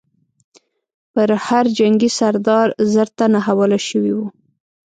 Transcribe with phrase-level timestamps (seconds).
[1.13, 4.27] پر هر جنګي سردار زر تنه حواله شوي وو.